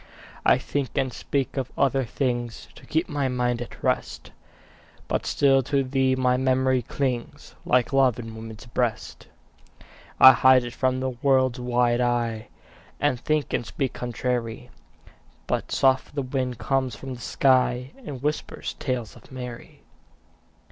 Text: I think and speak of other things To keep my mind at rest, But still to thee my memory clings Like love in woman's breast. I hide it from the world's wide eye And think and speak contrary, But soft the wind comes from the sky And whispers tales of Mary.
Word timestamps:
I 0.43 0.57
think 0.57 0.97
and 0.97 1.13
speak 1.13 1.57
of 1.57 1.71
other 1.77 2.03
things 2.05 2.69
To 2.73 2.87
keep 2.87 3.07
my 3.07 3.27
mind 3.27 3.61
at 3.61 3.83
rest, 3.83 4.31
But 5.07 5.27
still 5.27 5.61
to 5.61 5.83
thee 5.83 6.15
my 6.15 6.37
memory 6.37 6.81
clings 6.81 7.53
Like 7.67 7.93
love 7.93 8.17
in 8.17 8.35
woman's 8.35 8.65
breast. 8.65 9.27
I 10.19 10.31
hide 10.31 10.63
it 10.63 10.73
from 10.73 11.01
the 11.01 11.11
world's 11.11 11.59
wide 11.59 12.01
eye 12.01 12.47
And 12.99 13.19
think 13.19 13.53
and 13.53 13.63
speak 13.63 13.93
contrary, 13.93 14.71
But 15.45 15.71
soft 15.71 16.15
the 16.15 16.23
wind 16.23 16.57
comes 16.57 16.95
from 16.95 17.13
the 17.13 17.21
sky 17.21 17.91
And 18.03 18.23
whispers 18.23 18.73
tales 18.79 19.15
of 19.15 19.31
Mary. 19.31 19.83